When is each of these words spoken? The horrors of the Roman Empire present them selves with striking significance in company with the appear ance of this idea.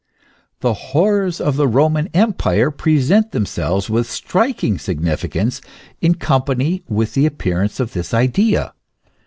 The 0.61 0.73
horrors 0.73 1.39
of 1.39 1.57
the 1.57 1.67
Roman 1.67 2.07
Empire 2.15 2.71
present 2.71 3.33
them 3.33 3.45
selves 3.45 3.87
with 3.87 4.09
striking 4.09 4.79
significance 4.79 5.61
in 6.01 6.15
company 6.15 6.83
with 6.87 7.13
the 7.13 7.27
appear 7.27 7.61
ance 7.61 7.79
of 7.79 7.93
this 7.93 8.11
idea. 8.11 8.73